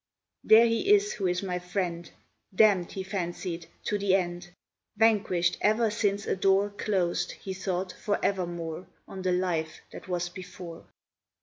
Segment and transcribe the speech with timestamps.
[0.43, 2.09] There he is who is my friend,
[2.55, 4.49] Damned, he fancies, to the end
[4.97, 10.27] Vanquished, ever since a door Closed, he thought, for evermore On the life that was
[10.27, 10.87] before.